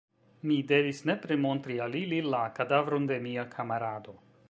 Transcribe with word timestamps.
Mi 0.51 0.55
devis 0.71 1.01
nepre 1.09 1.37
montri 1.43 1.77
al 1.87 1.99
ili 2.01 2.23
la 2.35 2.43
kadavron 2.59 3.09
de 3.13 3.23
mia 3.29 3.49
kamarado. 3.57 4.23